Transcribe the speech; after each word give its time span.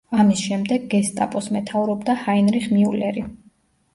ამის 0.21 0.39
შემდეგ 0.45 0.85
გესტაპოს 0.93 1.49
მეთაურობდა 1.57 2.15
ჰაინრიხ 2.23 2.65
მიულერი. 2.79 3.27